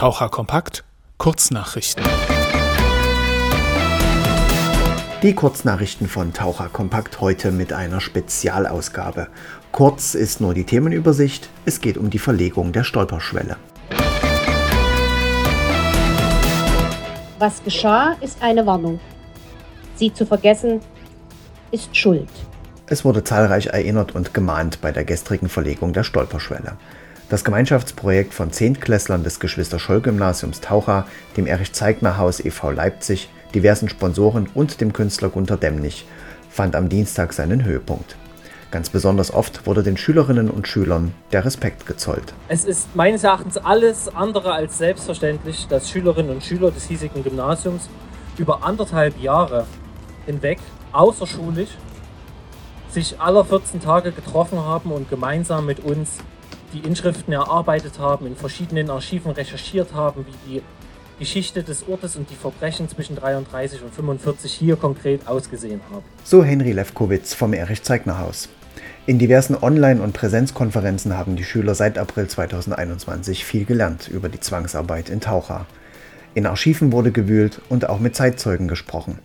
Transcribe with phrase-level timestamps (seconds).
[0.00, 0.82] Taucher Kompakt
[1.18, 2.02] Kurznachrichten.
[5.22, 9.28] Die Kurznachrichten von Taucher Kompakt heute mit einer Spezialausgabe.
[9.72, 13.58] Kurz ist nur die Themenübersicht, es geht um die Verlegung der Stolperschwelle.
[17.38, 19.00] Was geschah, ist eine Warnung.
[19.96, 20.80] Sie zu vergessen,
[21.72, 22.30] ist Schuld.
[22.86, 26.78] Es wurde zahlreich erinnert und gemahnt bei der gestrigen Verlegung der Stolperschwelle.
[27.30, 31.06] Das Gemeinschaftsprojekt von Zehntklässlern des Geschwister-Scholl-Gymnasiums Taucha,
[31.36, 32.72] dem Erich-Zeigner-Haus e.V.
[32.72, 36.06] Leipzig, diversen Sponsoren und dem Künstler Gunter Demnig
[36.50, 38.16] fand am Dienstag seinen Höhepunkt.
[38.72, 42.34] Ganz besonders oft wurde den Schülerinnen und Schülern der Respekt gezollt.
[42.48, 47.88] Es ist meines Erachtens alles andere als selbstverständlich, dass Schülerinnen und Schüler des hiesigen Gymnasiums
[48.38, 49.66] über anderthalb Jahre
[50.26, 50.58] hinweg
[50.90, 51.70] außerschulisch
[52.90, 56.18] sich aller 14 Tage getroffen haben und gemeinsam mit uns
[56.72, 60.62] die Inschriften erarbeitet haben, in verschiedenen Archiven recherchiert haben, wie die
[61.18, 66.04] Geschichte des Ortes und die Verbrechen zwischen 33 und 45 hier konkret ausgesehen haben.
[66.24, 68.48] So Henry Lefkowitz vom Erich-Zeigner-Haus.
[69.06, 74.40] In diversen Online- und Präsenzkonferenzen haben die Schüler seit April 2021 viel gelernt über die
[74.40, 75.66] Zwangsarbeit in Taucha.
[76.34, 79.18] In Archiven wurde gewühlt und auch mit Zeitzeugen gesprochen.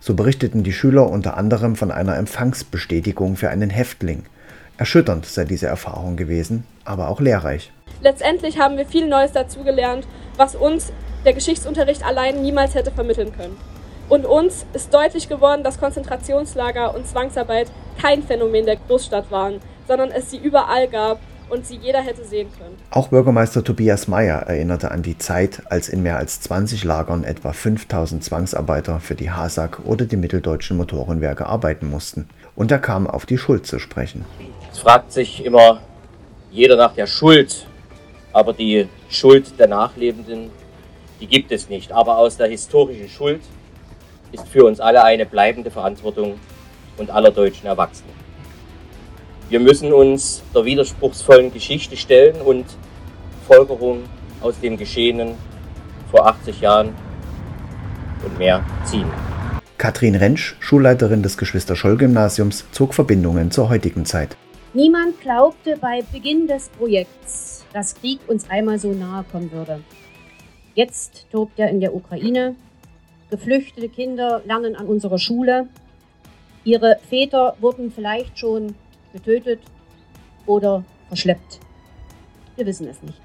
[0.00, 4.24] So berichteten die Schüler unter anderem von einer Empfangsbestätigung für einen Häftling.
[4.78, 7.72] Erschütternd sei diese Erfahrung gewesen, aber auch lehrreich.
[8.02, 10.92] Letztendlich haben wir viel Neues dazugelernt, was uns
[11.24, 13.56] der Geschichtsunterricht allein niemals hätte vermitteln können.
[14.08, 17.68] Und uns ist deutlich geworden, dass Konzentrationslager und Zwangsarbeit
[18.00, 22.48] kein Phänomen der Großstadt waren, sondern es sie überall gab und sie jeder hätte sehen
[22.58, 22.76] können.
[22.90, 27.52] Auch Bürgermeister Tobias Mayer erinnerte an die Zeit, als in mehr als 20 Lagern etwa
[27.52, 32.28] 5000 Zwangsarbeiter für die HASAG oder die mitteldeutschen Motorenwerke arbeiten mussten.
[32.54, 34.24] Und er kam auf die Schuld zu sprechen.
[34.72, 35.80] Es fragt sich immer
[36.50, 37.66] jeder nach der Schuld,
[38.32, 40.50] aber die Schuld der Nachlebenden,
[41.20, 41.92] die gibt es nicht.
[41.92, 43.40] Aber aus der historischen Schuld
[44.32, 46.38] ist für uns alle eine bleibende Verantwortung
[46.98, 48.25] und aller deutschen Erwachsenen.
[49.48, 52.64] Wir müssen uns der widerspruchsvollen Geschichte stellen und
[53.46, 54.02] Folgerungen
[54.40, 55.34] aus dem Geschehenen
[56.10, 56.92] vor 80 Jahren
[58.24, 59.06] und mehr ziehen.
[59.78, 64.36] Katrin Rentsch, Schulleiterin des Geschwister-Scholl-Gymnasiums, zog Verbindungen zur heutigen Zeit.
[64.74, 69.80] Niemand glaubte bei Beginn des Projekts, dass Krieg uns einmal so nahe kommen würde.
[70.74, 72.56] Jetzt tobt er in der Ukraine.
[73.30, 75.68] Geflüchtete Kinder lernen an unserer Schule.
[76.64, 78.74] Ihre Väter wurden vielleicht schon
[79.12, 79.60] getötet
[80.46, 81.60] oder verschleppt.
[82.56, 83.20] Wir wissen es nicht.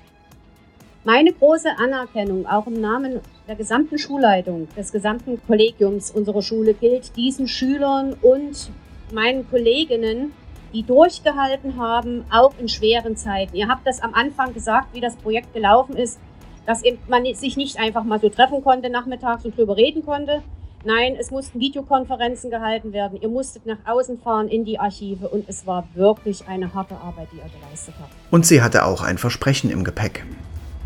[1.04, 7.16] Meine große Anerkennung, auch im Namen der gesamten Schulleitung, des gesamten Kollegiums unserer Schule, gilt
[7.16, 8.70] diesen Schülern und
[9.12, 10.34] meinen Kolleginnen,
[10.74, 13.56] die durchgehalten haben, auch in schweren Zeiten.
[13.56, 16.20] Ihr habt das am Anfang gesagt, wie das Projekt gelaufen ist,
[16.66, 20.44] dass man sich nicht einfach mal so treffen konnte nachmittags und drüber reden konnte,
[20.84, 23.22] Nein, es mussten Videokonferenzen gehalten werden.
[23.22, 27.28] Ihr musstet nach außen fahren in die Archive und es war wirklich eine harte Arbeit,
[27.32, 28.12] die ihr geleistet habt.
[28.32, 30.26] Und sie hatte auch ein Versprechen im Gepäck.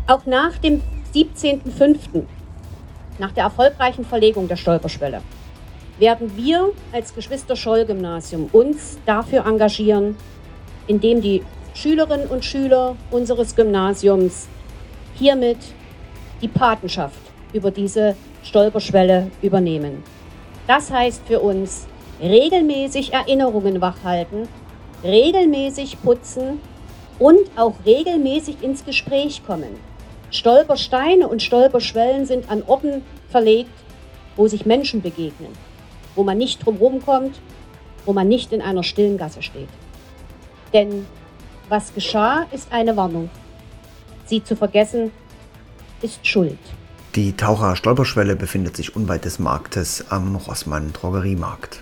[0.06, 0.82] Auch nach dem
[1.14, 2.24] 17.05.,
[3.18, 5.22] nach der erfolgreichen Verlegung der Stolperschwelle,
[5.98, 10.14] werden wir als Geschwister-Scholl-Gymnasium uns dafür engagieren,
[10.86, 11.42] indem die
[11.72, 14.46] Schülerinnen und Schüler unseres Gymnasiums
[15.14, 15.58] hiermit
[16.42, 17.18] die Patenschaft
[17.56, 20.04] über diese Stolperschwelle übernehmen.
[20.66, 21.86] Das heißt für uns
[22.20, 24.48] regelmäßig Erinnerungen wachhalten,
[25.02, 26.60] regelmäßig putzen
[27.18, 29.76] und auch regelmäßig ins Gespräch kommen.
[30.30, 33.70] Stolpersteine und Stolperschwellen sind an Orten verlegt,
[34.36, 35.52] wo sich Menschen begegnen,
[36.14, 37.40] wo man nicht drumherum kommt,
[38.04, 39.68] wo man nicht in einer stillen Gasse steht.
[40.72, 41.06] Denn
[41.68, 43.30] was geschah, ist eine Warnung.
[44.26, 45.10] Sie zu vergessen,
[46.02, 46.58] ist Schuld.
[47.16, 51.80] Die Taucher Stolperschwelle befindet sich unweit des Marktes am Rossmann Drogeriemarkt.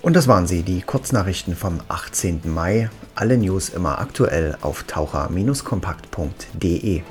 [0.00, 2.40] Und das waren sie, die Kurznachrichten vom 18.
[2.46, 2.88] Mai.
[3.14, 7.02] Alle News immer aktuell auf taucher-kompakt.de.